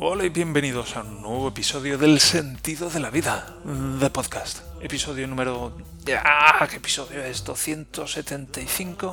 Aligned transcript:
Hola 0.00 0.24
y 0.26 0.28
bienvenidos 0.28 0.96
a 0.96 1.00
un 1.00 1.22
nuevo 1.22 1.48
episodio 1.48 1.98
del 1.98 2.20
Sentido 2.20 2.88
de 2.88 3.00
la 3.00 3.10
Vida 3.10 3.56
de 3.64 4.08
podcast. 4.10 4.60
Episodio 4.80 5.26
número... 5.26 5.76
¡Ah! 6.24 6.68
¿Qué 6.70 6.76
episodio 6.76 7.20
es? 7.20 7.44
¿275? 7.44 9.12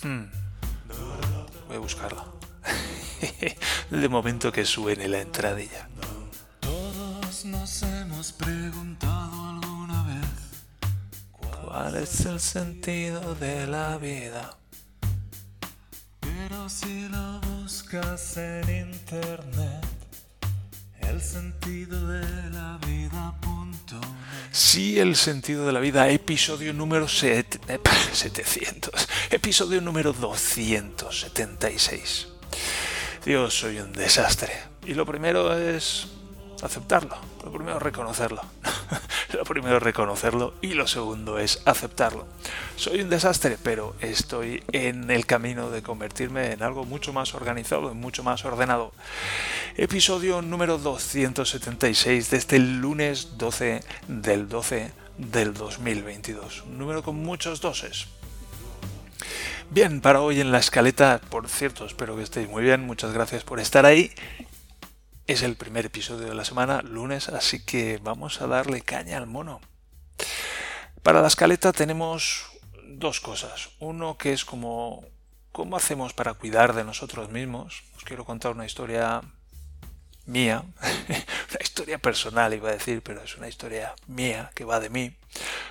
Hmm. 0.00 0.26
Voy 1.66 1.76
a 1.76 1.80
buscarlo. 1.80 2.38
de 3.90 4.08
momento 4.08 4.52
que 4.52 4.64
suene 4.64 5.08
la 5.08 5.22
entradilla. 5.22 5.88
Todos 6.60 7.44
nos 7.46 7.82
hemos 7.82 8.30
preguntado 8.30 9.44
alguna 9.44 10.04
vez 10.04 10.24
¿Cuál 11.64 11.96
es 11.96 12.24
el 12.26 12.38
sentido 12.38 13.34
de 13.34 13.66
la 13.66 13.98
vida? 13.98 14.56
Si 16.68 17.08
lo 17.08 17.40
buscas 17.42 18.36
en 18.38 18.88
internet, 18.88 19.86
el 21.00 21.22
sentido 21.22 22.08
de 22.08 22.50
la 22.50 22.76
vida. 22.84 23.32
Punto 23.40 24.00
Sí, 24.50 24.98
el 24.98 25.14
sentido 25.14 25.64
de 25.64 25.72
la 25.72 25.78
vida, 25.78 26.08
episodio 26.08 26.74
número 26.74 27.06
700, 27.06 29.08
episodio 29.30 29.80
número 29.80 30.12
276. 30.12 32.26
Dios, 33.24 33.54
soy 33.54 33.78
un 33.78 33.92
desastre. 33.92 34.52
Y 34.84 34.94
lo 34.94 35.06
primero 35.06 35.56
es 35.56 36.08
aceptarlo. 36.62 37.16
Lo 37.44 37.52
primero 37.52 37.76
es 37.76 37.82
reconocerlo. 37.82 38.42
lo 39.32 39.44
primero 39.44 39.76
es 39.78 39.82
reconocerlo 39.82 40.54
y 40.60 40.74
lo 40.74 40.86
segundo 40.86 41.38
es 41.38 41.62
aceptarlo. 41.64 42.26
Soy 42.76 43.00
un 43.00 43.10
desastre, 43.10 43.58
pero 43.62 43.96
estoy 44.00 44.62
en 44.72 45.10
el 45.10 45.26
camino 45.26 45.70
de 45.70 45.82
convertirme 45.82 46.52
en 46.52 46.62
algo 46.62 46.84
mucho 46.84 47.12
más 47.12 47.34
organizado 47.34 47.90
y 47.90 47.94
mucho 47.94 48.22
más 48.22 48.44
ordenado. 48.44 48.92
Episodio 49.76 50.42
número 50.42 50.78
276 50.78 52.30
desde 52.30 52.56
el 52.56 52.80
lunes 52.80 53.38
12 53.38 53.80
del 54.08 54.48
12 54.48 54.90
del 55.18 55.54
2022. 55.54 56.62
Un 56.62 56.78
número 56.78 57.02
con 57.02 57.16
muchos 57.16 57.60
doses. 57.60 58.06
Bien, 59.70 60.00
para 60.00 60.20
hoy 60.20 60.40
en 60.40 60.52
la 60.52 60.58
escaleta, 60.58 61.20
por 61.28 61.48
cierto, 61.48 61.86
espero 61.86 62.16
que 62.16 62.22
estéis 62.22 62.48
muy 62.48 62.62
bien, 62.62 62.86
muchas 62.86 63.12
gracias 63.12 63.42
por 63.42 63.58
estar 63.58 63.84
ahí 63.84 64.12
es 65.26 65.42
el 65.42 65.56
primer 65.56 65.86
episodio 65.86 66.28
de 66.28 66.34
la 66.34 66.44
semana, 66.44 66.82
lunes, 66.82 67.28
así 67.28 67.64
que 67.64 67.98
vamos 68.02 68.40
a 68.40 68.46
darle 68.46 68.82
caña 68.82 69.16
al 69.16 69.26
mono. 69.26 69.60
Para 71.02 71.20
la 71.20 71.28
escaleta 71.28 71.72
tenemos 71.72 72.46
dos 72.84 73.20
cosas. 73.20 73.70
Uno 73.80 74.18
que 74.18 74.32
es 74.32 74.44
como 74.44 75.04
cómo 75.52 75.76
hacemos 75.76 76.12
para 76.12 76.34
cuidar 76.34 76.74
de 76.74 76.84
nosotros 76.84 77.30
mismos. 77.30 77.82
Os 77.96 78.04
quiero 78.04 78.24
contar 78.24 78.52
una 78.52 78.66
historia 78.66 79.22
mía, 80.26 80.64
una 80.80 81.60
historia 81.60 81.98
personal 81.98 82.54
iba 82.54 82.68
a 82.68 82.72
decir, 82.72 83.02
pero 83.02 83.22
es 83.22 83.36
una 83.36 83.48
historia 83.48 83.94
mía 84.06 84.50
que 84.54 84.64
va 84.64 84.80
de 84.80 84.90
mí, 84.90 85.16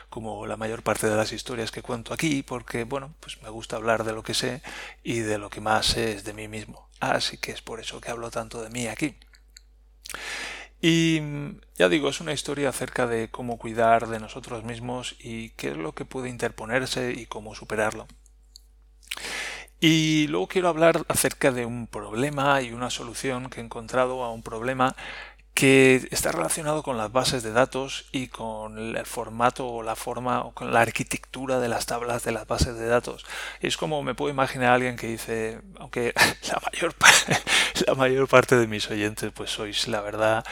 como 0.10 0.48
la 0.48 0.58
mayor 0.58 0.84
parte 0.84 1.08
de 1.08 1.16
las 1.16 1.32
historias 1.32 1.72
que 1.72 1.82
cuento 1.82 2.14
aquí, 2.14 2.44
porque 2.44 2.84
bueno, 2.84 3.14
pues 3.20 3.42
me 3.42 3.50
gusta 3.50 3.76
hablar 3.76 4.04
de 4.04 4.14
lo 4.14 4.24
que 4.24 4.34
sé 4.34 4.62
y 5.04 5.20
de 5.20 5.38
lo 5.38 5.50
que 5.50 5.62
más 5.62 5.86
sé 5.86 6.14
es 6.14 6.24
de 6.24 6.34
mí 6.34 6.48
mismo. 6.48 6.90
Así 7.00 7.38
que 7.38 7.52
es 7.52 7.62
por 7.62 7.80
eso 7.80 8.02
que 8.02 8.12
hablo 8.12 8.32
tanto 8.32 8.62
de 8.62 8.70
mí 8.70 8.88
aquí. 8.88 9.16
Y 10.82 11.20
ya 11.76 11.90
digo, 11.90 12.10
es 12.10 12.22
una 12.22 12.34
historia 12.34 12.70
acerca 12.70 13.08
de 13.08 13.30
cómo 13.30 13.58
cuidar 13.58 14.08
de 14.08 14.20
nosotros 14.20 14.64
mismos 14.64 15.16
y 15.20 15.50
qué 15.52 15.70
es 15.70 15.78
lo 15.78 15.94
que 15.94 16.06
puede 16.06 16.30
interponerse 16.30 17.14
y 17.14 17.26
cómo 17.26 17.56
superarlo. 17.56 18.08
Y 19.80 20.28
luego 20.28 20.48
quiero 20.48 20.70
hablar 20.70 21.06
acerca 21.08 21.52
de 21.52 21.66
un 21.66 21.88
problema 21.88 22.62
y 22.62 22.72
una 22.72 22.90
solución 22.90 23.50
que 23.50 23.60
he 23.60 23.64
encontrado 23.64 24.24
a 24.24 24.32
un 24.32 24.42
problema 24.42 24.96
que 25.56 26.06
está 26.12 26.34
relacionado 26.34 26.84
con 26.84 26.98
las 26.98 27.14
bases 27.14 27.42
de 27.42 27.54
datos 27.54 28.08
y 28.12 28.28
con 28.28 28.78
el 28.78 29.06
formato 29.06 29.66
o 29.66 29.84
la 29.84 29.96
forma 29.96 30.42
o 30.44 30.52
con 30.52 30.74
la 30.74 30.82
arquitectura 30.82 31.62
de 31.62 31.70
las 31.70 31.86
tablas 31.86 32.26
de 32.26 32.34
las 32.34 32.46
bases 32.46 32.78
de 32.78 32.88
datos. 32.88 33.26
Es 33.62 33.78
como 33.78 34.04
me 34.04 34.16
puedo 34.16 34.30
imaginar 34.30 34.72
a 34.72 34.74
alguien 34.76 34.98
que 34.98 35.08
dice, 35.08 35.62
aunque 35.80 36.14
la 36.50 36.62
mayor, 36.72 36.94
la 37.88 37.96
mayor 37.96 38.28
parte 38.28 38.58
de 38.58 38.68
mis 38.68 38.92
oyentes 38.92 39.32
pues 39.34 39.50
sois 39.50 39.88
la 39.88 40.02
verdad 40.02 40.46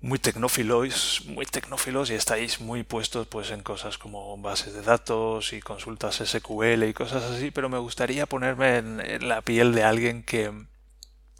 muy 0.00 0.20
tecnófilos, 0.20 1.22
muy 1.26 1.44
tecnófilos 1.44 2.10
y 2.10 2.14
estáis 2.14 2.60
muy 2.60 2.84
puestos 2.84 3.26
pues 3.26 3.50
en 3.50 3.62
cosas 3.62 3.98
como 3.98 4.38
bases 4.38 4.72
de 4.72 4.82
datos 4.82 5.52
y 5.52 5.60
consultas 5.60 6.22
SQL 6.24 6.84
y 6.84 6.94
cosas 6.94 7.24
así, 7.24 7.50
pero 7.50 7.68
me 7.68 7.78
gustaría 7.78 8.26
ponerme 8.26 8.78
en 8.78 9.28
la 9.28 9.42
piel 9.42 9.74
de 9.74 9.82
alguien 9.82 10.22
que 10.22 10.69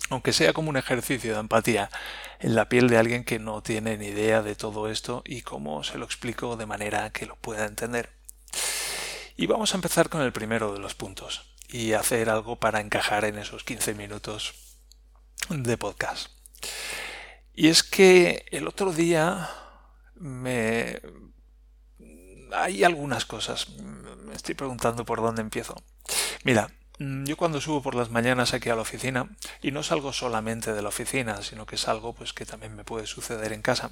aunque 0.09 0.33
sea 0.33 0.53
como 0.53 0.71
un 0.71 0.77
ejercicio 0.77 1.34
de 1.34 1.41
empatía, 1.41 1.91
en 2.41 2.55
la 2.55 2.69
piel 2.69 2.88
de 2.88 2.97
alguien 2.97 3.25
que 3.25 3.38
no 3.38 3.62
tiene 3.62 3.97
ni 3.99 4.06
idea 4.06 4.43
de 4.43 4.55
todo 4.55 4.88
esto 4.88 5.22
y 5.27 5.43
cómo 5.43 5.84
se 5.84 5.99
lo 5.99 6.05
explico 6.05 6.56
de 6.56 6.66
manera 6.66 7.11
que 7.11 7.27
lo 7.27 7.37
pueda 7.37 7.66
entender. 7.66 8.11
Y 9.37 9.47
vamos 9.47 9.72
a 9.72 9.77
empezar 9.77 10.09
con 10.09 10.22
el 10.22 10.33
primero 10.33 10.72
de 10.72 10.81
los 10.81 10.94
puntos 10.94 11.55
y 11.69 11.93
hacer 11.93 12.31
algo 12.31 12.56
para 12.56 12.81
encajar 12.81 13.25
en 13.25 13.38
esos 13.38 13.65
15 13.65 13.94
minutos 13.94 14.55
de 15.49 15.77
podcast. 15.77 16.31
Y 17.55 17.69
es 17.69 17.82
que 17.82 18.47
el 18.50 18.67
otro 18.67 18.93
día 18.93 19.50
me... 20.15 21.00
Hay 22.53 22.84
algunas 22.84 23.27
cosas. 23.27 23.69
Me 23.78 24.34
estoy 24.34 24.55
preguntando 24.55 25.05
por 25.05 25.21
dónde 25.21 25.43
empiezo. 25.43 25.75
Mira, 26.43 26.71
yo 27.00 27.38
cuando 27.38 27.62
subo 27.62 27.81
por 27.81 27.94
las 27.94 28.11
mañanas 28.11 28.53
aquí 28.53 28.69
a 28.69 28.77
la 28.77 28.83
oficina, 28.83 29.31
y 29.62 29.71
no 29.71 29.83
salgo 29.83 30.12
solamente 30.12 30.75
de 30.75 30.83
la 30.83 30.91
oficina, 30.91 31.41
sino 31.41 31.65
que 31.65 31.77
es 31.77 31.88
algo 31.88 32.12
pues, 32.12 32.34
que 32.34 32.44
también 32.44 32.77
me 32.77 32.84
puede 32.84 33.06
suceder 33.06 33.55
en 33.55 33.62
casa. 33.62 33.91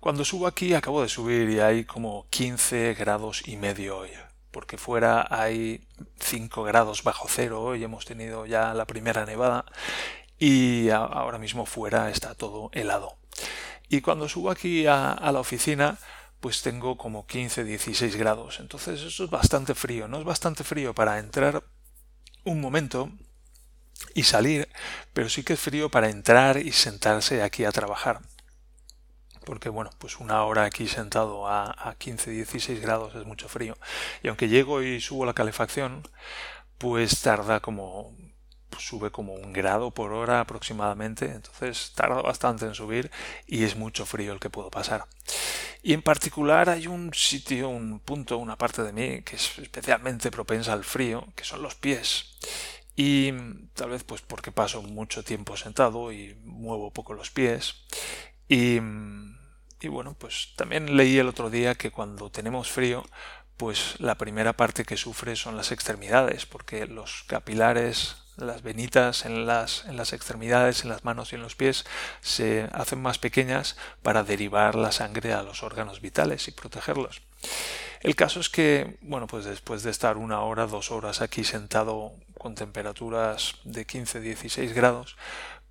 Cuando 0.00 0.24
subo 0.24 0.48
aquí 0.48 0.74
acabo 0.74 1.02
de 1.02 1.08
subir 1.08 1.48
y 1.50 1.60
hay 1.60 1.84
como 1.84 2.26
15 2.30 2.94
grados 2.94 3.46
y 3.46 3.56
medio 3.56 3.98
hoy, 3.98 4.10
porque 4.50 4.76
fuera 4.76 5.24
hay 5.30 5.86
5 6.18 6.64
grados 6.64 7.04
bajo 7.04 7.28
cero 7.28 7.62
hoy, 7.62 7.84
hemos 7.84 8.06
tenido 8.06 8.44
ya 8.44 8.74
la 8.74 8.86
primera 8.86 9.24
nevada 9.24 9.66
y 10.36 10.88
ahora 10.90 11.38
mismo 11.38 11.64
fuera 11.64 12.10
está 12.10 12.34
todo 12.34 12.70
helado. 12.72 13.18
Y 13.88 14.00
cuando 14.00 14.28
subo 14.28 14.50
aquí 14.50 14.86
a 14.88 15.30
la 15.32 15.38
oficina, 15.38 15.96
pues 16.40 16.62
tengo 16.62 16.96
como 16.96 17.26
15, 17.26 17.64
16 17.64 18.16
grados. 18.16 18.60
Entonces 18.60 19.00
eso 19.02 19.24
es 19.24 19.30
bastante 19.30 19.74
frío. 19.74 20.08
No 20.08 20.18
es 20.18 20.24
bastante 20.24 20.64
frío 20.64 20.94
para 20.94 21.18
entrar 21.18 21.62
un 22.44 22.60
momento 22.60 23.10
y 24.14 24.22
salir, 24.22 24.68
pero 25.12 25.28
sí 25.28 25.44
que 25.44 25.52
es 25.52 25.60
frío 25.60 25.90
para 25.90 26.08
entrar 26.08 26.56
y 26.56 26.72
sentarse 26.72 27.42
aquí 27.42 27.64
a 27.64 27.72
trabajar. 27.72 28.20
Porque 29.44 29.68
bueno, 29.68 29.90
pues 29.98 30.18
una 30.20 30.42
hora 30.44 30.64
aquí 30.64 30.86
sentado 30.86 31.46
a, 31.46 31.90
a 31.90 31.94
15, 31.96 32.30
16 32.30 32.80
grados 32.80 33.14
es 33.14 33.26
mucho 33.26 33.48
frío. 33.48 33.76
Y 34.22 34.28
aunque 34.28 34.48
llego 34.48 34.82
y 34.82 35.00
subo 35.00 35.26
la 35.26 35.34
calefacción, 35.34 36.02
pues 36.78 37.20
tarda 37.20 37.60
como 37.60 38.14
sube 38.78 39.10
como 39.10 39.34
un 39.34 39.52
grado 39.52 39.90
por 39.90 40.12
hora 40.12 40.40
aproximadamente, 40.40 41.26
entonces 41.26 41.92
tarda 41.94 42.22
bastante 42.22 42.66
en 42.66 42.74
subir 42.74 43.10
y 43.46 43.64
es 43.64 43.76
mucho 43.76 44.06
frío 44.06 44.32
el 44.32 44.40
que 44.40 44.50
puedo 44.50 44.70
pasar. 44.70 45.06
Y 45.82 45.94
en 45.94 46.02
particular 46.02 46.68
hay 46.68 46.86
un 46.86 47.12
sitio, 47.14 47.68
un 47.68 48.00
punto, 48.00 48.38
una 48.38 48.56
parte 48.56 48.82
de 48.82 48.92
mí 48.92 49.22
que 49.22 49.36
es 49.36 49.58
especialmente 49.58 50.30
propensa 50.30 50.72
al 50.72 50.84
frío, 50.84 51.26
que 51.34 51.44
son 51.44 51.62
los 51.62 51.74
pies. 51.74 52.36
Y 52.96 53.32
tal 53.74 53.90
vez 53.90 54.04
pues 54.04 54.20
porque 54.20 54.52
paso 54.52 54.82
mucho 54.82 55.24
tiempo 55.24 55.56
sentado 55.56 56.12
y 56.12 56.34
muevo 56.44 56.92
poco 56.92 57.14
los 57.14 57.30
pies. 57.30 57.76
Y, 58.48 58.80
y 59.80 59.88
bueno, 59.88 60.14
pues 60.18 60.52
también 60.56 60.96
leí 60.96 61.18
el 61.18 61.28
otro 61.28 61.48
día 61.48 61.76
que 61.76 61.90
cuando 61.90 62.30
tenemos 62.30 62.70
frío, 62.70 63.04
pues 63.56 63.94
la 64.00 64.16
primera 64.16 64.54
parte 64.54 64.84
que 64.84 64.96
sufre 64.96 65.36
son 65.36 65.56
las 65.56 65.70
extremidades, 65.70 66.46
porque 66.46 66.86
los 66.86 67.24
capilares 67.26 68.16
las 68.40 68.62
venitas 68.62 69.24
en 69.24 69.46
las, 69.46 69.84
en 69.86 69.96
las 69.96 70.12
extremidades, 70.12 70.82
en 70.82 70.90
las 70.90 71.04
manos 71.04 71.32
y 71.32 71.36
en 71.36 71.42
los 71.42 71.56
pies 71.56 71.84
se 72.20 72.68
hacen 72.72 73.00
más 73.00 73.18
pequeñas 73.18 73.76
para 74.02 74.24
derivar 74.24 74.74
la 74.74 74.92
sangre 74.92 75.32
a 75.32 75.42
los 75.42 75.62
órganos 75.62 76.00
vitales 76.00 76.48
y 76.48 76.52
protegerlos. 76.52 77.22
El 78.00 78.16
caso 78.16 78.40
es 78.40 78.48
que, 78.48 78.98
bueno, 79.02 79.26
pues 79.26 79.44
después 79.44 79.82
de 79.82 79.90
estar 79.90 80.16
una 80.16 80.40
hora, 80.40 80.66
dos 80.66 80.90
horas 80.90 81.20
aquí 81.20 81.44
sentado 81.44 82.14
con 82.38 82.54
temperaturas 82.54 83.56
de 83.64 83.86
15-16 83.86 84.72
grados, 84.72 85.16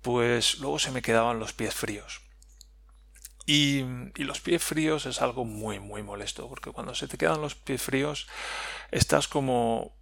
pues 0.00 0.58
luego 0.60 0.78
se 0.78 0.92
me 0.92 1.02
quedaban 1.02 1.40
los 1.40 1.52
pies 1.52 1.74
fríos. 1.74 2.20
Y, 3.46 3.84
y, 4.14 4.22
los 4.22 4.40
pies 4.40 4.62
fríos 4.62 5.06
es 5.06 5.20
algo 5.20 5.44
muy, 5.44 5.80
muy 5.80 6.04
molesto, 6.04 6.48
porque 6.48 6.70
cuando 6.70 6.94
se 6.94 7.08
te 7.08 7.18
quedan 7.18 7.40
los 7.40 7.56
pies 7.56 7.82
fríos, 7.82 8.28
estás 8.92 9.26
como 9.26 9.92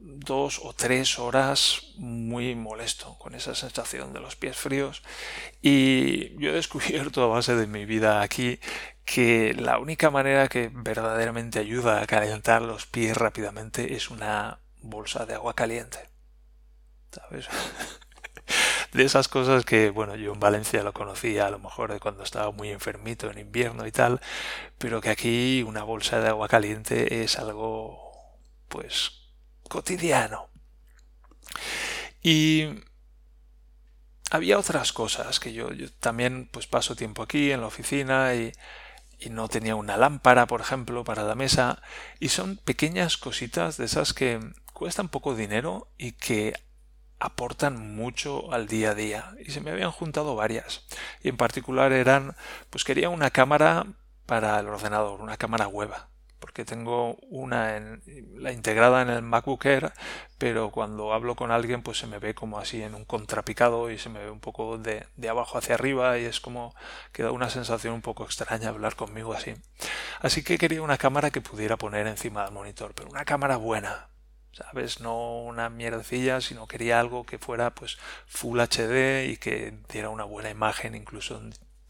dos 0.00 0.60
o 0.62 0.72
tres 0.72 1.18
horas 1.18 1.92
muy 1.96 2.54
molesto 2.54 3.16
con 3.18 3.34
esa 3.34 3.54
sensación 3.54 4.12
de 4.12 4.20
los 4.20 4.36
pies 4.36 4.56
fríos 4.56 5.02
y 5.62 6.36
yo 6.38 6.50
he 6.50 6.54
descubierto 6.54 7.22
a 7.22 7.26
base 7.28 7.54
de 7.54 7.66
mi 7.66 7.84
vida 7.84 8.22
aquí 8.22 8.58
que 9.04 9.54
la 9.54 9.78
única 9.78 10.10
manera 10.10 10.48
que 10.48 10.70
verdaderamente 10.72 11.58
ayuda 11.58 12.00
a 12.00 12.06
calentar 12.06 12.62
los 12.62 12.86
pies 12.86 13.16
rápidamente 13.16 13.94
es 13.94 14.10
una 14.10 14.60
bolsa 14.82 15.26
de 15.26 15.34
agua 15.34 15.54
caliente. 15.54 15.98
¿sabes? 17.12 17.48
de 18.92 19.04
esas 19.04 19.28
cosas 19.28 19.64
que, 19.64 19.90
bueno, 19.90 20.16
yo 20.16 20.32
en 20.32 20.40
Valencia 20.40 20.82
lo 20.82 20.92
conocía 20.92 21.46
a 21.46 21.50
lo 21.50 21.58
mejor 21.58 21.92
de 21.92 22.00
cuando 22.00 22.22
estaba 22.22 22.50
muy 22.50 22.70
enfermito 22.70 23.30
en 23.30 23.38
invierno 23.38 23.86
y 23.86 23.92
tal, 23.92 24.20
pero 24.78 25.00
que 25.00 25.10
aquí 25.10 25.64
una 25.66 25.82
bolsa 25.82 26.20
de 26.20 26.28
agua 26.28 26.48
caliente 26.48 27.22
es 27.22 27.38
algo, 27.38 28.12
pues, 28.68 29.19
cotidiano. 29.70 30.48
Y 32.22 32.66
había 34.30 34.58
otras 34.58 34.92
cosas 34.92 35.40
que 35.40 35.54
yo, 35.54 35.68
también 36.00 36.50
pues 36.52 36.66
paso 36.66 36.94
tiempo 36.96 37.22
aquí 37.22 37.52
en 37.52 37.62
la 37.62 37.68
oficina 37.68 38.34
y, 38.34 38.52
y, 39.18 39.30
no 39.30 39.48
tenía 39.48 39.76
una 39.76 39.96
lámpara, 39.96 40.46
por 40.46 40.60
ejemplo, 40.60 41.04
para 41.04 41.22
la 41.22 41.34
mesa 41.34 41.80
y 42.18 42.28
son 42.28 42.56
pequeñas 42.58 43.16
cositas 43.16 43.76
de 43.78 43.86
esas 43.86 44.12
que 44.12 44.40
cuestan 44.74 45.08
poco 45.08 45.34
dinero 45.34 45.88
y 45.96 46.12
que 46.12 46.52
aportan 47.20 47.94
mucho 47.94 48.52
al 48.52 48.66
día 48.66 48.90
a 48.90 48.94
día. 48.94 49.34
Y 49.46 49.52
se 49.52 49.60
me 49.60 49.70
habían 49.70 49.92
juntado 49.92 50.34
varias. 50.34 50.84
Y 51.22 51.28
en 51.28 51.36
particular 51.36 51.92
eran 51.92 52.34
pues 52.70 52.84
quería 52.84 53.08
una 53.08 53.30
cámara 53.30 53.86
para 54.26 54.58
el 54.58 54.68
ordenador 54.68 55.20
una 55.20 55.36
cámara 55.36 55.68
web 55.68 55.90
porque 56.40 56.64
tengo 56.64 57.16
una 57.28 57.76
en, 57.76 58.02
la 58.34 58.52
integrada 58.52 59.02
en 59.02 59.10
el 59.10 59.22
MacBook 59.22 59.64
Air 59.66 59.92
pero 60.38 60.70
cuando 60.70 61.12
hablo 61.12 61.36
con 61.36 61.52
alguien 61.52 61.82
pues 61.82 61.98
se 61.98 62.06
me 62.06 62.18
ve 62.18 62.34
como 62.34 62.58
así 62.58 62.82
en 62.82 62.94
un 62.94 63.04
contrapicado 63.04 63.90
y 63.90 63.98
se 63.98 64.08
me 64.08 64.20
ve 64.20 64.30
un 64.30 64.40
poco 64.40 64.78
de, 64.78 65.06
de 65.16 65.28
abajo 65.28 65.58
hacia 65.58 65.74
arriba 65.74 66.18
y 66.18 66.24
es 66.24 66.40
como 66.40 66.74
que 67.12 67.22
da 67.22 67.30
una 67.30 67.50
sensación 67.50 67.94
un 67.94 68.02
poco 68.02 68.24
extraña 68.24 68.70
hablar 68.70 68.96
conmigo 68.96 69.32
así 69.34 69.54
así 70.20 70.42
que 70.42 70.58
quería 70.58 70.82
una 70.82 70.98
cámara 70.98 71.30
que 71.30 71.40
pudiera 71.40 71.76
poner 71.76 72.06
encima 72.06 72.44
del 72.44 72.52
monitor 72.52 72.92
pero 72.94 73.10
una 73.10 73.24
cámara 73.24 73.56
buena 73.56 74.08
¿sabes? 74.52 75.00
No 75.00 75.42
una 75.42 75.70
mierdecilla, 75.70 76.40
sino 76.40 76.66
quería 76.66 77.00
algo 77.00 77.24
que 77.24 77.38
fuera 77.38 77.74
pues 77.74 77.98
Full 78.26 78.60
HD 78.60 79.30
y 79.30 79.36
que 79.36 79.74
diera 79.92 80.10
una 80.10 80.24
buena 80.24 80.50
imagen 80.50 80.94
incluso 80.94 81.40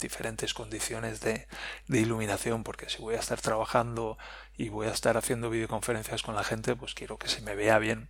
diferentes 0.01 0.55
condiciones 0.55 1.21
de, 1.21 1.47
iluminación, 1.89 2.65
porque 2.65 2.89
si 2.89 2.99
voy 2.99 3.15
a 3.15 3.21
estar 3.21 3.41
trabajando 3.41 4.19
y 4.57 4.69
voy 4.69 4.87
a 4.89 4.93
estar 4.93 5.17
haciendo 5.17 5.51
videoconferencias 5.51 6.23
con 6.23 6.35
la 6.35 6.45
gente, 6.45 6.77
pues 6.77 6.95
quiero 6.95 7.19
que 7.19 7.29
se 7.29 7.43
me 7.43 7.55
vea 7.55 7.79
bien. 7.79 8.09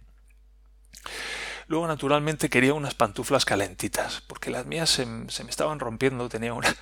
Luego, 1.66 1.86
naturalmente, 1.86 2.48
quería 2.48 2.74
unas 2.74 2.94
pantuflas 2.94 3.44
calentitas, 3.44 4.22
porque 4.26 4.50
las 4.50 4.66
mías 4.66 4.90
se, 4.90 5.06
me 5.06 5.26
estaban 5.28 5.78
rompiendo, 5.78 6.28
tenía 6.28 6.52
unas 6.54 6.76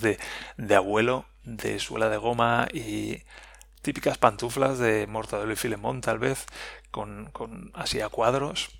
de, 0.00 0.18
de 0.56 0.74
abuelo, 0.74 1.26
de 1.44 1.78
suela 1.78 2.08
de 2.08 2.16
goma 2.16 2.68
y 2.72 3.22
típicas 3.82 4.16
pantuflas 4.16 4.78
de 4.78 5.06
Mortadelo 5.06 5.52
y 5.52 5.56
Filemón, 5.56 6.00
tal 6.00 6.18
vez, 6.18 6.46
con, 6.90 7.30
con 7.32 7.70
así 7.74 8.00
a 8.00 8.08
cuadros, 8.08 8.70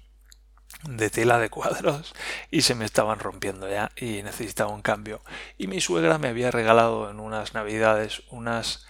de 0.89 1.11
tela 1.11 1.39
de 1.39 1.51
cuadros, 1.51 2.15
y 2.51 2.63
se 2.63 2.75
me 2.75 2.85
estaban 2.85 3.19
rompiendo 3.19 3.69
ya 3.69 3.91
y 3.97 4.23
necesitaba 4.23 4.73
un 4.73 4.83
cambio. 4.83 5.23
Y 5.59 5.67
mi 5.67 5.81
suegra 5.81 6.19
me 6.19 6.29
había 6.29 6.51
regalado 6.51 7.11
en 7.11 7.21
unas 7.21 7.55
navidades 7.55 8.23
unas 8.31 8.87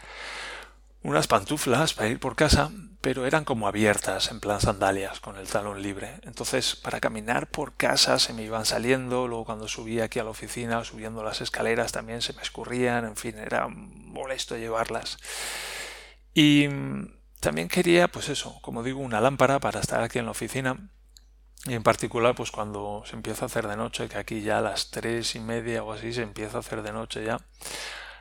unas 1.03 1.27
pantuflas 1.27 1.95
para 1.95 2.09
ir 2.09 2.21
por 2.21 2.37
casa, 2.37 2.71
pero 3.01 3.27
eran 3.27 3.45
como 3.45 3.67
abiertas, 3.67 4.31
en 4.31 4.39
plan 4.39 4.61
sandalias, 4.61 5.19
con 5.19 5.37
el 5.37 5.49
talón 5.49 5.83
libre. 5.83 6.21
Entonces, 6.23 6.77
para 6.77 7.01
caminar 7.01 7.49
por 7.49 7.75
casa 7.75 8.19
se 8.21 8.33
me 8.33 8.45
iban 8.45 8.65
saliendo, 8.65 9.27
luego 9.27 9.45
cuando 9.45 9.67
subía 9.67 10.05
aquí 10.05 10.21
a 10.21 10.25
la 10.25 10.31
oficina, 10.31 10.85
subiendo 10.85 11.25
las 11.25 11.41
escaleras 11.41 11.91
también 11.91 12.23
se 12.23 12.33
me 12.35 12.43
escurrían, 12.43 13.05
en 13.05 13.17
fin, 13.17 13.37
era 13.39 13.67
molesto 13.69 14.57
llevarlas. 14.57 15.19
Y 16.35 16.69
mm, 16.69 17.13
también 17.41 17.69
quería, 17.69 18.09
pues 18.09 18.29
eso, 18.29 18.59
como 18.63 18.85
digo, 18.85 19.01
una 19.01 19.21
lámpara 19.21 19.59
para 19.59 19.81
estar 19.81 20.03
aquí 20.03 20.21
en 20.21 20.27
la 20.27 20.31
oficina. 20.31 20.89
Y 21.67 21.75
en 21.75 21.83
particular, 21.83 22.35
pues 22.35 22.51
cuando 22.51 23.05
se 23.07 23.15
empieza 23.15 23.45
a 23.45 23.47
hacer 23.47 23.69
de 23.69 23.77
noche, 23.77 24.09
que 24.09 24.19
aquí 24.19 24.43
ya 24.43 24.59
a 24.59 24.63
las 24.63 24.91
tres 24.91 25.37
y 25.37 25.41
media 25.41 25.85
o 25.85 25.93
así 25.93 26.13
se 26.13 26.23
empieza 26.23 26.57
a 26.57 26.61
hacer 26.61 26.83
de 26.83 26.93
noche 26.93 27.25
ya, 27.25 27.39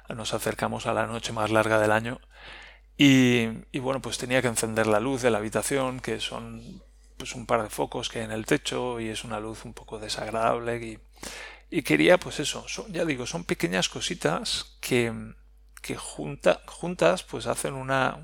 nos 0.09 0.33
acercamos 0.33 0.85
a 0.85 0.93
la 0.93 1.07
noche 1.07 1.33
más 1.33 1.49
larga 1.49 1.79
del 1.79 1.91
año. 1.91 2.19
Y, 2.97 3.47
y 3.71 3.79
bueno, 3.79 4.01
pues 4.01 4.17
tenía 4.17 4.41
que 4.41 4.47
encender 4.47 4.85
la 4.85 4.99
luz 4.99 5.21
de 5.21 5.31
la 5.31 5.39
habitación, 5.39 5.99
que 6.01 6.19
son 6.19 6.83
pues 7.17 7.35
un 7.35 7.45
par 7.45 7.63
de 7.63 7.69
focos 7.69 8.09
que 8.09 8.19
hay 8.19 8.25
en 8.25 8.31
el 8.31 8.45
techo 8.45 8.99
y 8.99 9.09
es 9.09 9.23
una 9.23 9.39
luz 9.39 9.65
un 9.65 9.73
poco 9.73 9.99
desagradable. 9.99 10.77
Y, 10.77 10.99
y 11.71 11.81
quería, 11.83 12.19
pues 12.19 12.39
eso, 12.39 12.65
ya 12.89 13.05
digo, 13.05 13.25
son 13.25 13.43
pequeñas 13.43 13.89
cositas 13.89 14.77
que, 14.81 15.33
que 15.81 15.95
junta, 15.95 16.61
juntas 16.67 17.23
pues 17.23 17.47
hacen 17.47 17.73
una, 17.73 18.19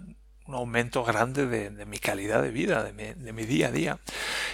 un 0.48 0.56
aumento 0.56 1.04
grande 1.04 1.46
de, 1.46 1.86
mi 1.86 2.00
calidad 2.00 2.42
de 2.42 2.52
vida, 2.52 2.84
de 2.84 3.34
mi, 3.34 3.46
día 3.46 3.68
a 3.68 3.72
día. 3.72 4.00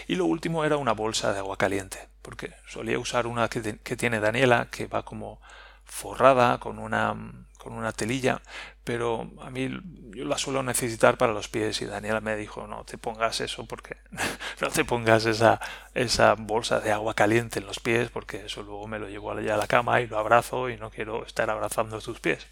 Y 0.08 0.16
lo 0.16 0.26
último 0.26 0.66
era 0.66 0.78
una 0.78 0.94
bolsa 0.94 1.34
de 1.34 1.40
agua 1.40 1.58
caliente, 1.58 2.10
porque 2.22 2.52
solía 2.68 3.00
usar 3.00 3.28
una 3.28 3.50
que, 3.50 3.80
que 3.80 3.96
tiene 3.96 4.20
Daniela, 4.20 4.68
que 4.72 4.88
va 4.88 5.04
como 5.04 5.40
forrada 5.86 6.60
con 6.60 6.80
una, 6.80 7.16
con 7.58 7.74
una 7.74 7.92
telilla, 7.92 8.42
pero 8.84 9.32
a 9.42 9.50
mí 9.50 9.70
yo 10.10 10.26
la 10.26 10.38
suelo 10.38 10.64
necesitar 10.64 11.18
para 11.18 11.34
los 11.34 11.48
pies 11.48 11.82
y 11.82 11.86
Daniela 11.86 12.20
me 12.20 12.36
dijo 12.36 12.68
no 12.68 12.84
te 12.84 12.98
pongas 12.98 13.40
eso 13.42 13.66
porque 13.66 13.98
no 14.62 14.70
te 14.70 14.84
pongas 14.84 15.26
esa, 15.26 15.60
esa 15.94 16.36
bolsa 16.36 16.80
de 16.80 16.92
agua 16.92 17.14
caliente 17.14 17.60
en 17.60 17.66
los 17.66 17.80
pies 17.80 18.10
porque 18.10 18.46
eso 18.46 18.64
luego 18.64 18.88
me 18.88 19.00
lo 19.00 19.08
llevo 19.08 19.32
allá 19.32 19.56
a 19.56 19.58
la 19.58 19.68
cama 19.68 20.02
y 20.02 20.08
lo 20.08 20.20
abrazo 20.20 20.70
y 20.70 20.78
no 20.78 20.90
quiero 20.90 21.26
estar 21.26 21.50
abrazando 21.50 22.02
tus 22.02 22.20
pies. 22.20 22.46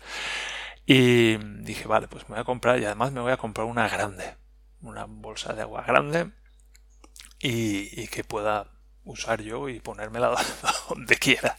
Y 0.86 1.38
dije, 1.38 1.88
vale, 1.88 2.08
pues 2.08 2.28
me 2.28 2.36
voy 2.36 2.42
a 2.42 2.46
comprar 2.46 2.80
y 2.80 2.86
además 2.86 3.12
me 3.12 3.22
voy 3.22 3.32
a 3.32 3.38
comprar 3.38 3.68
una 3.68 3.88
grande, 3.88 4.36
una 4.82 5.06
bolsa 5.06 5.54
de 5.54 5.62
agua 5.62 5.84
grande 5.84 6.32
y, 7.40 8.08
que 8.08 8.24
pueda 8.24 8.68
usar 9.04 9.42
yo 9.42 9.70
y 9.70 9.80
ponérmela 9.80 10.36
donde 10.90 11.16
quiera. 11.16 11.56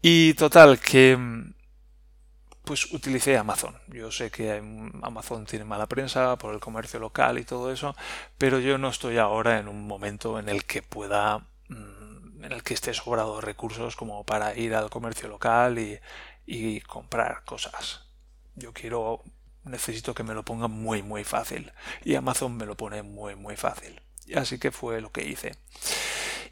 Y 0.00 0.34
total, 0.34 0.78
que 0.78 1.18
pues 2.64 2.92
utilicé 2.92 3.36
Amazon. 3.36 3.74
Yo 3.88 4.12
sé 4.12 4.30
que 4.30 4.62
Amazon 5.02 5.46
tiene 5.46 5.64
mala 5.64 5.86
prensa 5.86 6.36
por 6.36 6.52
el 6.52 6.60
comercio 6.60 7.00
local 7.00 7.38
y 7.38 7.44
todo 7.44 7.72
eso, 7.72 7.96
pero 8.36 8.58
yo 8.60 8.76
no 8.76 8.90
estoy 8.90 9.16
ahora 9.16 9.58
en 9.58 9.68
un 9.68 9.86
momento 9.86 10.38
en 10.38 10.50
el 10.50 10.64
que 10.64 10.82
pueda 10.82 11.46
mm, 11.68 12.44
en 12.44 12.52
el 12.52 12.62
que 12.62 12.74
esté 12.74 12.92
sobrado 12.94 13.36
de 13.36 13.42
recursos 13.42 13.96
como 13.96 14.24
para 14.24 14.54
ir 14.56 14.74
al 14.74 14.90
comercio 14.90 15.28
local 15.28 15.78
y, 15.78 15.98
y 16.48 16.80
comprar 16.80 17.44
cosas. 17.44 18.00
Yo 18.56 18.72
quiero 18.72 19.22
necesito 19.64 20.14
que 20.14 20.22
me 20.22 20.32
lo 20.32 20.44
pongan 20.44 20.70
muy 20.70 21.02
muy 21.02 21.22
fácil 21.22 21.72
y 22.04 22.14
Amazon 22.14 22.56
me 22.56 22.64
lo 22.64 22.74
pone 22.74 23.02
muy 23.02 23.36
muy 23.36 23.54
fácil. 23.54 24.00
Y 24.26 24.38
así 24.38 24.58
que 24.58 24.72
fue 24.72 25.02
lo 25.02 25.12
que 25.12 25.24
hice. 25.24 25.54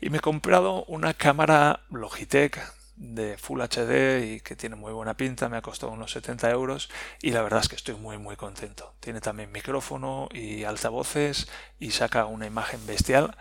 Y 0.00 0.10
me 0.10 0.18
he 0.18 0.20
comprado 0.20 0.84
una 0.84 1.14
cámara 1.14 1.80
Logitech 1.90 2.60
de 2.96 3.38
Full 3.38 3.60
HD 3.62 4.34
y 4.34 4.40
que 4.40 4.56
tiene 4.56 4.76
muy 4.76 4.92
buena 4.92 5.16
pinta, 5.16 5.48
me 5.48 5.56
ha 5.56 5.62
costado 5.62 5.92
unos 5.92 6.12
70 6.12 6.50
euros 6.50 6.90
y 7.22 7.30
la 7.30 7.42
verdad 7.42 7.60
es 7.60 7.68
que 7.68 7.76
estoy 7.76 7.94
muy 7.94 8.18
muy 8.18 8.36
contento. 8.36 8.94
Tiene 9.00 9.22
también 9.22 9.50
micrófono 9.50 10.28
y 10.32 10.64
altavoces 10.64 11.48
y 11.80 11.92
saca 11.92 12.26
una 12.26 12.46
imagen 12.46 12.86
bestial 12.86 13.36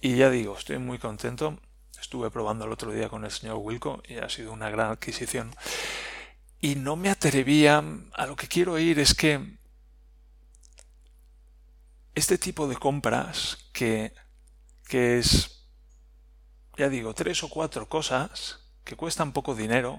y 0.00 0.16
ya 0.16 0.30
digo, 0.30 0.56
estoy 0.56 0.78
muy 0.78 0.98
contento. 0.98 1.58
Estuve 2.00 2.30
probando 2.30 2.64
el 2.64 2.72
otro 2.72 2.92
día 2.92 3.08
con 3.08 3.24
el 3.24 3.30
señor 3.30 3.56
Wilco 3.58 4.02
y 4.08 4.16
ha 4.16 4.28
sido 4.28 4.52
una 4.52 4.70
gran 4.70 4.90
adquisición. 4.90 5.54
Y 6.60 6.74
no 6.74 6.96
me 6.96 7.10
atrevía, 7.10 7.82
a 8.14 8.26
lo 8.26 8.36
que 8.36 8.48
quiero 8.48 8.78
ir 8.78 8.98
es 8.98 9.14
que 9.14 9.58
este 12.14 12.36
tipo 12.36 12.66
de 12.66 12.76
compras 12.76 13.70
que, 13.72 14.12
que 14.88 15.18
es, 15.18 15.68
ya 16.76 16.88
digo, 16.88 17.14
tres 17.14 17.42
o 17.44 17.48
cuatro 17.48 17.88
cosas, 17.88 18.68
que 18.84 18.96
cuestan 18.96 19.32
poco 19.32 19.54
dinero, 19.54 19.98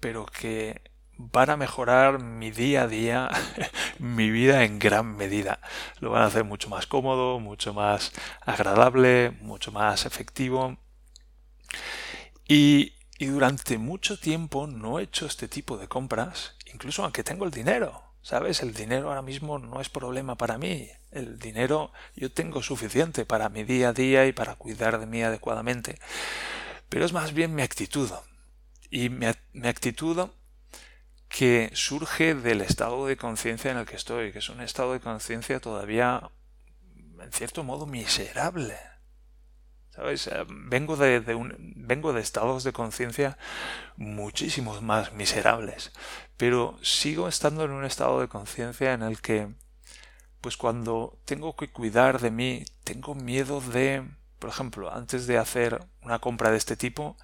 pero 0.00 0.26
que 0.26 0.82
van 1.16 1.50
a 1.50 1.56
mejorar 1.56 2.20
mi 2.20 2.50
día 2.50 2.82
a 2.82 2.88
día, 2.88 3.30
mi 3.98 4.30
vida 4.30 4.64
en 4.64 4.78
gran 4.78 5.16
medida. 5.16 5.60
Lo 6.00 6.10
van 6.10 6.22
a 6.22 6.26
hacer 6.26 6.44
mucho 6.44 6.68
más 6.68 6.86
cómodo, 6.86 7.40
mucho 7.40 7.72
más 7.72 8.12
agradable, 8.44 9.30
mucho 9.40 9.72
más 9.72 10.04
efectivo. 10.06 10.76
Y, 12.46 12.92
durante 13.18 13.78
mucho 13.78 14.18
tiempo 14.18 14.66
no 14.66 14.98
he 14.98 15.04
hecho 15.04 15.24
este 15.24 15.48
tipo 15.48 15.78
de 15.78 15.88
compras, 15.88 16.56
incluso 16.72 17.02
aunque 17.02 17.24
tengo 17.24 17.44
el 17.44 17.50
dinero. 17.50 18.02
¿Sabes? 18.22 18.62
El 18.62 18.72
dinero 18.72 19.08
ahora 19.08 19.20
mismo 19.20 19.58
no 19.58 19.82
es 19.82 19.90
problema 19.90 20.34
para 20.34 20.56
mí. 20.56 20.88
El 21.10 21.38
dinero 21.38 21.92
yo 22.16 22.32
tengo 22.32 22.62
suficiente 22.62 23.26
para 23.26 23.50
mi 23.50 23.64
día 23.64 23.90
a 23.90 23.92
día 23.92 24.26
y 24.26 24.32
para 24.32 24.56
cuidar 24.56 24.98
de 24.98 25.04
mí 25.04 25.22
adecuadamente 25.22 25.98
pero 26.94 27.06
es 27.06 27.12
más 27.12 27.34
bien 27.34 27.56
mi 27.56 27.62
actitud. 27.62 28.08
Y 28.88 29.08
mi 29.08 29.66
actitud 29.66 30.28
que 31.28 31.72
surge 31.74 32.36
del 32.36 32.60
estado 32.60 33.06
de 33.06 33.16
conciencia 33.16 33.72
en 33.72 33.78
el 33.78 33.84
que 33.84 33.96
estoy, 33.96 34.30
que 34.30 34.38
es 34.38 34.48
un 34.48 34.60
estado 34.60 34.92
de 34.92 35.00
conciencia 35.00 35.58
todavía, 35.58 36.30
en 37.20 37.32
cierto 37.32 37.64
modo, 37.64 37.86
miserable. 37.86 38.76
¿Sabes? 39.94 40.26
Eh, 40.26 40.44
vengo 40.48 40.96
de, 40.96 41.34
un, 41.34 41.54
vengo 41.76 42.12
de 42.12 42.20
estados 42.20 42.64
de 42.64 42.72
conciencia 42.72 43.38
muchísimos 43.96 44.82
más 44.82 45.12
miserables, 45.12 45.92
pero 46.36 46.76
sigo 46.82 47.28
estando 47.28 47.64
en 47.64 47.70
un 47.70 47.84
estado 47.84 48.20
de 48.20 48.28
conciencia 48.28 48.92
en 48.92 49.02
el 49.02 49.20
que 49.20 49.48
pues 50.40 50.56
cuando 50.56 51.18
tengo 51.24 51.56
que 51.56 51.70
cuidar 51.70 52.20
de 52.20 52.30
mí, 52.30 52.64
tengo 52.82 53.14
miedo 53.14 53.60
de, 53.60 54.04
por 54.38 54.50
ejemplo, 54.50 54.92
antes 54.92 55.26
de 55.26 55.38
hacer 55.38 55.80
una 56.02 56.18
compra 56.18 56.50
de 56.50 56.58
este 56.58 56.76
tipo, 56.76 57.16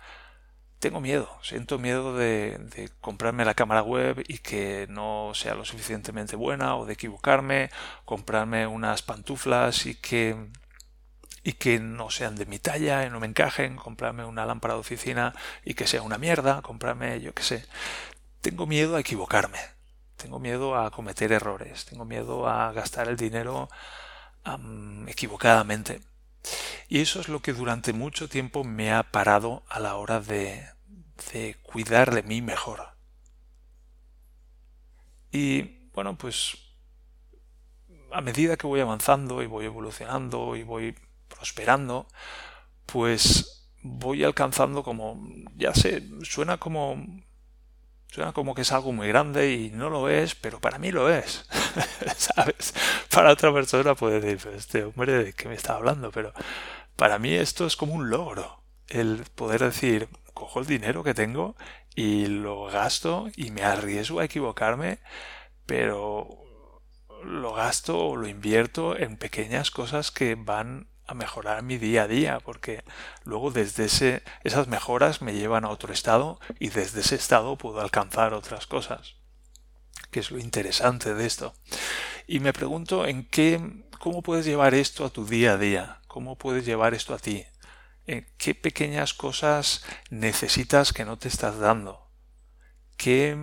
tengo 0.78 1.00
miedo, 1.00 1.28
siento 1.42 1.78
miedo 1.78 2.16
de, 2.16 2.90
comprarme 3.00 3.44
la 3.44 3.54
cámara 3.54 3.82
web 3.82 4.24
y 4.28 4.38
que 4.38 4.86
no 4.88 5.32
sea 5.34 5.54
lo 5.54 5.64
suficientemente 5.66 6.36
buena 6.36 6.76
o 6.76 6.86
de 6.86 6.94
equivocarme, 6.94 7.70
comprarme 8.06 8.66
unas 8.66 9.02
pantuflas 9.02 9.86
y 9.86 9.96
que 9.96 10.36
y 11.42 11.54
que 11.54 11.78
no 11.78 12.10
sean 12.10 12.36
de 12.36 12.46
mi 12.46 12.58
talla 12.58 13.04
y 13.04 13.10
no 13.10 13.20
me 13.20 13.26
encajen, 13.26 13.76
comprarme 13.76 14.24
una 14.24 14.46
lámpara 14.46 14.74
de 14.74 14.80
oficina 14.80 15.34
y 15.64 15.74
que 15.74 15.86
sea 15.86 16.02
una 16.02 16.18
mierda, 16.18 16.62
comprarme 16.62 17.20
yo 17.20 17.34
qué 17.34 17.42
sé. 17.42 17.66
Tengo 18.40 18.66
miedo 18.66 18.96
a 18.96 19.00
equivocarme, 19.00 19.58
tengo 20.16 20.38
miedo 20.38 20.76
a 20.76 20.90
cometer 20.90 21.32
errores, 21.32 21.86
tengo 21.86 22.04
miedo 22.04 22.48
a 22.48 22.72
gastar 22.72 23.08
el 23.08 23.16
dinero 23.16 23.68
equivocadamente. 25.06 26.00
Y 26.88 27.00
eso 27.00 27.20
es 27.20 27.28
lo 27.28 27.40
que 27.40 27.52
durante 27.52 27.92
mucho 27.92 28.28
tiempo 28.28 28.64
me 28.64 28.92
ha 28.92 29.02
parado 29.04 29.62
a 29.68 29.78
la 29.80 29.96
hora 29.96 30.20
de, 30.20 30.66
de 31.32 31.56
cuidar 31.62 32.14
de 32.14 32.22
mí 32.22 32.42
mejor. 32.42 32.90
Y 35.30 35.88
bueno, 35.92 36.16
pues 36.16 36.58
a 38.12 38.20
medida 38.20 38.56
que 38.56 38.66
voy 38.66 38.80
avanzando 38.80 39.42
y 39.42 39.46
voy 39.46 39.66
evolucionando 39.66 40.56
y 40.56 40.64
voy 40.64 40.96
prosperando, 41.40 42.06
pues 42.84 43.70
voy 43.82 44.24
alcanzando 44.24 44.82
como, 44.82 45.26
ya 45.56 45.74
sé, 45.74 46.06
suena 46.22 46.58
como 46.58 47.02
Suena 48.12 48.32
como 48.32 48.56
que 48.56 48.62
es 48.62 48.72
algo 48.72 48.92
muy 48.92 49.06
grande 49.06 49.52
y 49.52 49.70
no 49.70 49.88
lo 49.88 50.08
es, 50.08 50.34
pero 50.34 50.60
para 50.60 50.78
mí 50.78 50.90
lo 50.90 51.08
es. 51.08 51.46
¿Sabes? 52.16 52.74
Para 53.08 53.30
otra 53.30 53.52
persona 53.52 53.94
puede 53.94 54.20
decir, 54.20 54.52
este 54.52 54.82
hombre 54.82 55.12
de 55.24 55.32
qué 55.32 55.48
me 55.48 55.54
está 55.54 55.74
hablando, 55.74 56.10
pero 56.10 56.32
para 56.96 57.20
mí 57.20 57.32
esto 57.32 57.66
es 57.66 57.76
como 57.76 57.94
un 57.94 58.10
logro. 58.10 58.64
El 58.88 59.22
poder 59.36 59.62
decir, 59.62 60.08
cojo 60.34 60.58
el 60.58 60.66
dinero 60.66 61.04
que 61.04 61.14
tengo 61.14 61.54
y 61.94 62.26
lo 62.26 62.64
gasto 62.64 63.28
y 63.36 63.52
me 63.52 63.62
arriesgo 63.62 64.18
a 64.18 64.24
equivocarme, 64.24 64.98
pero 65.66 66.28
lo 67.22 67.52
gasto 67.52 67.96
o 67.96 68.16
lo 68.16 68.26
invierto 68.26 68.98
en 68.98 69.18
pequeñas 69.18 69.70
cosas 69.70 70.10
que 70.10 70.34
van 70.34 70.88
a 71.10 71.14
mejorar 71.14 71.62
mi 71.62 71.76
día 71.76 72.04
a 72.04 72.08
día, 72.08 72.38
porque 72.40 72.84
luego 73.24 73.50
desde 73.50 73.86
ese, 73.86 74.22
esas 74.44 74.68
mejoras 74.68 75.22
me 75.22 75.34
llevan 75.34 75.64
a 75.64 75.70
otro 75.70 75.92
estado 75.92 76.38
y 76.60 76.68
desde 76.68 77.00
ese 77.00 77.16
estado 77.16 77.56
puedo 77.58 77.80
alcanzar 77.80 78.32
otras 78.32 78.68
cosas, 78.68 79.16
que 80.12 80.20
es 80.20 80.30
lo 80.30 80.38
interesante 80.38 81.14
de 81.14 81.26
esto. 81.26 81.52
Y 82.28 82.38
me 82.38 82.52
pregunto 82.52 83.06
en 83.06 83.24
qué, 83.24 83.60
cómo 83.98 84.22
puedes 84.22 84.46
llevar 84.46 84.74
esto 84.74 85.04
a 85.04 85.10
tu 85.10 85.26
día 85.26 85.54
a 85.54 85.58
día, 85.58 86.00
cómo 86.06 86.38
puedes 86.38 86.64
llevar 86.64 86.94
esto 86.94 87.12
a 87.12 87.18
ti, 87.18 87.44
en 88.06 88.26
qué 88.38 88.54
pequeñas 88.54 89.12
cosas 89.12 89.84
necesitas 90.10 90.92
que 90.92 91.04
no 91.04 91.18
te 91.18 91.26
estás 91.26 91.58
dando, 91.58 92.08
qué, 92.96 93.36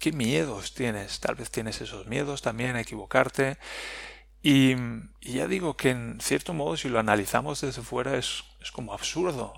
qué 0.00 0.10
miedos 0.10 0.74
tienes, 0.74 1.20
tal 1.20 1.36
vez 1.36 1.52
tienes 1.52 1.80
esos 1.80 2.08
miedos 2.08 2.42
también 2.42 2.74
a 2.74 2.80
equivocarte 2.80 3.58
y, 4.42 4.74
ya 5.20 5.46
digo 5.46 5.76
que 5.76 5.90
en 5.90 6.20
cierto 6.20 6.52
modo 6.52 6.76
si 6.76 6.88
lo 6.88 6.98
analizamos 6.98 7.60
desde 7.60 7.82
fuera 7.82 8.16
es, 8.16 8.44
es 8.60 8.72
como 8.72 8.92
absurdo. 8.92 9.54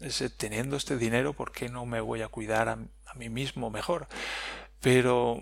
ese, 0.00 0.28
teniendo 0.28 0.76
este 0.76 0.98
dinero, 0.98 1.32
¿por 1.32 1.52
qué 1.52 1.68
no 1.68 1.86
me 1.86 2.00
voy 2.00 2.22
a 2.22 2.28
cuidar 2.28 2.68
a, 2.68 2.72
a 2.72 3.14
mí 3.14 3.30
mismo 3.30 3.70
mejor? 3.70 4.08
Pero 4.80 5.40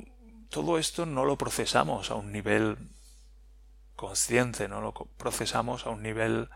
todo 0.48 0.78
esto 0.78 1.06
no 1.06 1.24
lo 1.24 1.36
procesamos 1.36 2.10
a 2.10 2.14
un 2.14 2.30
nivel 2.30 2.78
consciente, 3.96 4.68
no 4.68 4.80
lo 4.80 4.92
procesamos 4.92 5.86
a 5.86 5.90
un 5.90 6.02
nivel 6.02 6.48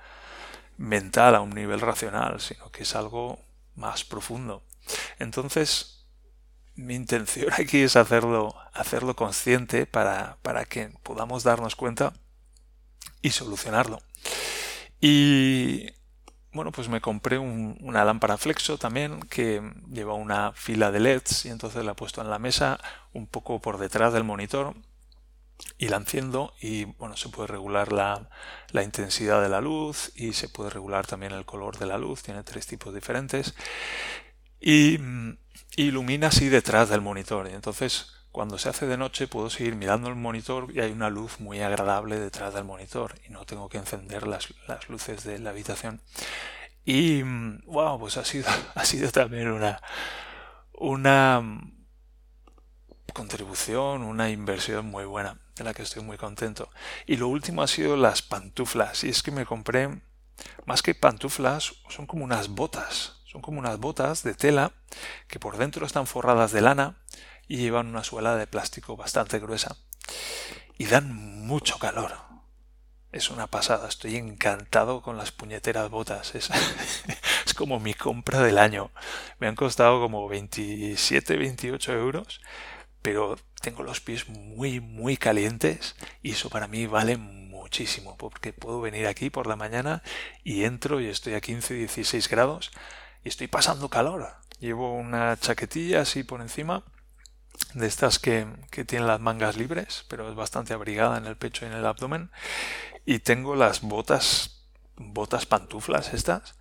mental, 0.77 1.35
a 1.35 1.41
un 1.41 1.51
nivel 1.51 1.81
racional, 1.81 2.41
sino 2.41 2.71
que 2.71 2.85
es 2.85 2.95
algo 2.95 3.41
más 3.75 4.05
profundo. 4.05 4.63
Entonces, 5.19 6.07
mi 6.77 6.95
intención 6.95 7.53
aquí 7.59 7.81
es 7.83 7.97
hacerlo, 7.97 8.55
hacerlo 8.73 9.17
consciente 9.17 9.87
para, 9.87 10.39
para 10.43 10.65
que 10.65 10.91
podamos 11.03 11.43
darnos 11.43 11.75
cuenta 11.75 12.13
y 13.23 13.31
solucionarlo. 13.31 14.01
Y 15.01 15.87
bueno, 16.53 16.73
pues 16.73 16.89
me 16.89 17.01
compré 17.01 17.39
una 17.39 18.05
lámpara 18.05 18.37
flexo 18.37 18.79
también 18.79 19.21
que 19.21 19.63
lleva 19.93 20.15
una 20.15 20.53
fila 20.53 20.91
de 20.91 21.01
LEDs 21.01 21.45
y 21.45 21.51
entonces 21.51 21.85
la 21.85 21.93
he 21.93 21.95
puesto 21.95 22.21
en 22.21 22.31
la 22.31 22.39
mesa 22.39 22.81
un 23.13 23.27
poco 23.27 23.61
por 23.61 23.79
detrás 23.79 24.13
del 24.13 24.25
monitor 24.25 24.75
y 25.77 25.89
la 25.89 25.97
enciendo 25.97 26.55
y 26.61 26.85
bueno, 26.85 27.17
se 27.17 27.29
puede 27.29 27.49
regular 27.49 27.93
la, 27.93 28.29
intensidad 28.83 29.43
de 29.43 29.49
la 29.49 29.61
luz 29.61 30.13
y 30.17 30.33
se 30.33 30.49
puede 30.49 30.71
regular 30.71 31.07
también 31.07 31.33
el 31.33 31.45
color 31.45 31.79
de 31.79 31.87
la 31.87 31.99
luz, 31.99 32.23
tiene 32.23 32.43
tres 32.43 32.67
tipos 32.67 32.95
diferentes 32.95 33.55
y 34.61 34.99
ilumina 35.77 36.29
así 36.29 36.49
detrás 36.49 36.89
del 36.89 37.01
monitor 37.01 37.49
y 37.49 37.55
entonces 37.55 38.18
cuando 38.39 38.57
se 38.57 38.69
hace 38.69 38.87
de 38.87 38.97
noche 38.97 39.27
puedo 39.27 39.51
seguir 39.51 39.75
mirando 39.75 40.09
el 40.09 40.15
monitor 40.15 40.69
y 40.73 40.79
hay 40.79 40.93
una 40.93 41.11
luz 41.11 41.41
muy 41.41 41.61
agradable 41.61 42.21
detrás 42.21 42.55
del 42.55 42.63
monitor 42.63 43.17
y 43.27 43.33
no 43.33 43.45
tengo 43.45 43.69
que 43.69 43.79
encender 43.79 44.29
las, 44.29 44.49
luces 44.89 45.25
de 45.25 45.41
la 45.41 45.51
habitación. 45.51 46.01
Y 46.85 47.23
wow, 47.65 47.99
pues 47.99 48.17
ha 48.17 48.25
sido, 48.25 48.47
ha 48.77 48.85
sido 48.85 49.11
también 49.11 49.51
una, 49.51 49.83
una 50.73 51.43
contribución, 53.13 54.03
una 54.03 54.31
inversión 54.31 54.87
muy 54.87 55.05
buena, 55.05 55.41
de 55.57 55.65
la 55.65 55.75
que 55.75 55.83
estoy 55.83 56.05
muy 56.05 56.17
contento. 56.17 56.71
Y 57.09 57.17
lo 57.17 57.27
último 57.27 57.63
ha 57.63 57.67
sido 57.67 57.97
las 57.97 58.23
pantuflas. 58.23 59.03
Y 59.03 59.09
es 59.09 59.25
que 59.25 59.33
me 59.33 59.47
compré, 59.47 60.01
más 60.65 60.83
que 60.83 60.95
pantuflas, 60.95 61.73
son 61.89 62.07
como 62.07 62.23
unas 62.23 62.51
botas. 62.51 63.17
Son 63.25 63.43
como 63.43 63.59
unas 63.59 63.81
botas 63.81 64.23
de 64.23 64.35
tela 64.35 64.71
que 65.27 65.41
por 65.41 65.57
dentro 65.57 65.85
están 65.85 66.07
forradas 66.07 66.53
de 66.53 66.61
lana 66.61 66.99
y 67.49 67.57
llevan 67.57 67.89
una 67.89 68.05
suela 68.05 68.37
de 68.37 68.47
plástico 68.47 68.97
bastante 68.97 69.39
gruesa. 69.39 69.77
Y 70.77 70.87
dan 70.87 71.13
mucho 71.15 71.79
calor. 71.79 72.15
Es 73.11 73.31
una 73.31 73.47
pasada, 73.47 73.89
estoy 73.89 74.17
encantado 74.17 75.01
con 75.01 75.17
las 75.17 75.33
puñeteras 75.33 75.91
botas. 75.91 76.35
Es, 76.35 76.51
es 77.47 77.55
como 77.55 77.81
mi 77.81 77.95
compra 77.95 78.43
del 78.43 78.59
año. 78.59 78.91
Me 79.41 79.49
han 79.49 79.57
costado 79.57 80.01
como 80.01 80.29
27, 80.29 81.37
28 81.39 81.93
euros, 81.95 82.41
pero 83.01 83.37
tengo 83.63 83.83
los 83.83 84.01
pies 84.01 84.29
muy, 84.29 84.81
muy 84.81 85.17
calientes 85.17 85.97
y 86.23 86.33
eso 86.33 86.51
para 86.51 86.69
mí 86.69 86.87
vale 86.87 87.17
muchísimo, 87.17 88.17
porque 88.19 88.53
puedo 88.53 88.81
venir 88.81 89.07
aquí 89.07 89.31
por 89.31 89.47
la 89.47 89.57
mañana 89.57 90.03
y 90.45 90.65
entro 90.65 91.01
y 91.01 91.07
estoy 91.09 91.35
a 91.35 91.41
15, 91.41 91.75
16 91.75 92.29
grados 92.29 92.71
y 93.25 93.31
estoy 93.31 93.49
pasando 93.49 93.89
calor. 93.89 94.29
Llevo 94.61 94.95
una 94.95 95.37
chaquetilla 95.39 96.03
así 96.03 96.25
por 96.25 96.41
encima 96.41 96.85
de 97.75 97.87
estas 97.87 98.19
que, 98.19 98.47
que 98.71 98.85
tienen 98.85 99.09
las 99.09 99.21
mangas 99.21 99.57
libres, 99.57 100.05
pero 100.09 100.29
es 100.29 100.35
bastante 100.35 100.73
abrigada 100.73 101.19
en 101.19 101.27
el 101.27 101.37
pecho 101.37 101.65
y 101.65 101.69
en 101.69 101.75
el 101.75 101.87
abdomen. 101.87 102.31
Y 103.05 103.21
tengo 103.21 103.57
las 103.57 103.83
botas, 103.83 104.65
botas 104.97 105.47
pantuflas 105.47 106.15
estas, 106.15 106.57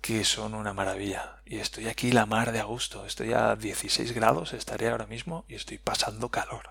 que 0.00 0.24
son 0.24 0.54
una 0.54 0.72
maravilla. 0.72 1.42
Y 1.44 1.58
estoy 1.58 1.88
aquí 1.88 2.12
la 2.12 2.26
mar 2.26 2.52
de 2.52 2.60
agosto, 2.60 3.06
estoy 3.06 3.32
a 3.32 3.56
16 3.56 4.12
grados, 4.12 4.52
estaré 4.52 4.88
ahora 4.88 5.06
mismo 5.06 5.44
y 5.48 5.54
estoy 5.54 5.78
pasando 5.78 6.30
calor. 6.30 6.70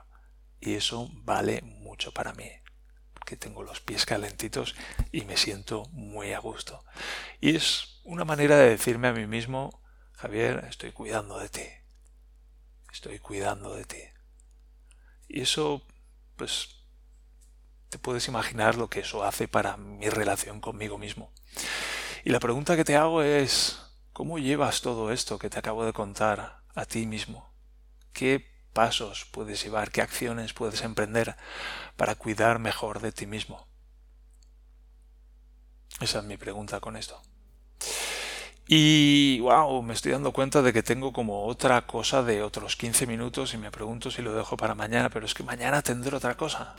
Y 0.60 0.76
eso 0.76 1.10
vale 1.14 1.62
mucho 1.62 2.12
para 2.12 2.34
mí, 2.34 2.50
que 3.26 3.38
tengo 3.38 3.64
los 3.64 3.80
pies 3.80 4.06
calentitos 4.06 4.76
y 5.12 5.22
me 5.22 5.38
siento 5.38 5.86
muy 5.92 6.34
a 6.34 6.40
gusto. 6.40 6.84
Y 7.40 7.56
es 7.56 8.02
una 8.04 8.26
manera 8.26 8.58
de 8.58 8.70
decirme 8.70 9.08
a 9.08 9.14
mí 9.14 9.28
mismo, 9.28 9.82
Javier, 10.14 10.66
estoy 10.68 10.92
cuidando 10.92 11.40
de 11.40 11.50
ti 11.50 11.79
estoy 12.92 13.20
cuidando 13.20 13.76
de 13.76 13.86
ti. 13.86 14.02
Y 15.28 15.42
eso, 15.42 15.84
pues, 16.36 16.80
te 17.90 18.00
puedes 18.00 18.28
imaginar 18.28 18.76
lo 18.76 18.90
que 18.90 19.02
eso 19.02 19.24
hace 19.24 19.48
para 19.48 19.78
mi 19.78 20.10
relación 20.10 20.62
conmigo 20.62 20.98
mismo. 20.98 21.32
Y 22.24 22.32
la 22.32 22.40
pregunta 22.40 22.76
que 22.76 22.84
te 22.84 22.96
hago 22.96 23.22
es, 23.22 23.80
¿cómo 24.14 24.40
llevas 24.40 24.82
todo 24.82 25.12
esto 25.12 25.40
que 25.40 25.50
te 25.50 25.60
acabo 25.60 25.86
de 25.86 25.94
contar 25.94 26.64
a 26.76 26.86
ti 26.86 27.06
mismo? 27.06 27.52
¿Qué 28.14 28.46
pasos 28.74 29.26
puedes 29.32 29.64
llevar? 29.64 29.92
¿Qué 29.92 30.02
acciones 30.02 30.54
puedes 30.54 30.82
emprender 30.82 31.36
para 31.96 32.16
cuidar 32.16 32.60
mejor 32.60 33.02
de 33.02 33.12
ti 33.12 33.26
mismo? 33.26 33.68
Esa 36.00 36.20
es 36.20 36.26
mi 36.26 36.38
pregunta 36.38 36.80
con 36.80 36.96
esto. 36.96 37.22
Y 38.72 39.40
wow, 39.40 39.82
me 39.82 39.96
estoy 39.96 40.12
dando 40.12 40.32
cuenta 40.32 40.62
de 40.62 40.72
que 40.72 40.84
tengo 40.84 41.12
como 41.12 41.48
otra 41.48 41.88
cosa 41.88 42.22
de 42.22 42.44
otros 42.44 42.76
15 42.76 43.08
minutos 43.08 43.56
y 43.56 43.58
me 43.58 43.72
pregunto 43.72 44.12
si 44.12 44.22
lo 44.22 44.36
dejo 44.36 44.58
para 44.58 44.76
mañana, 44.76 45.10
pero 45.10 45.26
es 45.26 45.34
que 45.34 45.42
mañana 45.42 45.82
tendré 45.82 46.16
otra 46.16 46.38
cosa. 46.38 46.76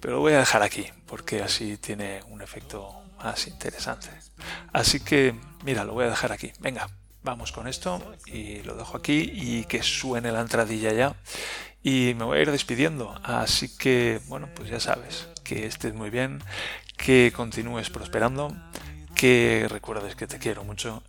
Pero 0.00 0.14
lo 0.14 0.20
voy 0.20 0.32
a 0.32 0.38
dejar 0.38 0.62
aquí, 0.62 0.86
porque 1.04 1.42
así 1.42 1.76
tiene 1.76 2.22
un 2.30 2.40
efecto 2.40 2.90
más 3.22 3.46
interesante. 3.46 4.08
Así 4.72 5.00
que, 5.00 5.34
mira, 5.66 5.84
lo 5.84 5.92
voy 5.92 6.06
a 6.06 6.08
dejar 6.08 6.32
aquí. 6.32 6.50
Venga, 6.60 6.88
vamos 7.22 7.52
con 7.52 7.68
esto 7.68 8.02
y 8.26 8.62
lo 8.62 8.74
dejo 8.74 8.96
aquí 8.96 9.30
y 9.34 9.64
que 9.64 9.82
suene 9.82 10.32
la 10.32 10.40
entradilla 10.40 10.92
ya. 10.92 11.16
Y 11.82 12.14
me 12.16 12.24
voy 12.24 12.38
a 12.38 12.42
ir 12.42 12.50
despidiendo, 12.50 13.18
así 13.24 13.76
que 13.76 14.20
bueno, 14.28 14.48
pues 14.54 14.68
ya 14.68 14.78
sabes, 14.78 15.28
que 15.42 15.66
estés 15.66 15.94
muy 15.94 16.10
bien, 16.10 16.42
que 16.96 17.32
continúes 17.34 17.90
prosperando, 17.90 18.54
que 19.14 19.66
recuerdes 19.68 20.14
que 20.14 20.28
te 20.28 20.38
quiero 20.38 20.62
mucho 20.62 21.02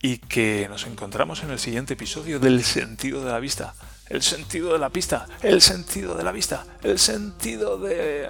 y 0.00 0.18
que 0.18 0.66
nos 0.68 0.86
encontramos 0.86 1.42
en 1.42 1.50
el 1.50 1.58
siguiente 1.58 1.94
episodio 1.94 2.38
del 2.38 2.62
sentido 2.64 3.24
de 3.24 3.32
la 3.32 3.38
vista. 3.38 3.74
El 4.08 4.22
sentido 4.22 4.74
de 4.74 4.78
la 4.78 4.90
pista, 4.90 5.26
el 5.42 5.62
sentido 5.62 6.14
de 6.14 6.24
la 6.24 6.30
vista, 6.30 6.66
el 6.82 6.98
sentido 6.98 7.78
de... 7.78 8.28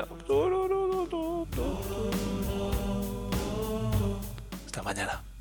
Hasta 4.66 4.82
mañana. 4.84 5.33